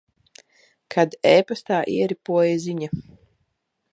Kad 0.95 1.17
e-pastā 1.33 1.77
ieripoja 1.97 2.57
ziņa. 2.65 2.93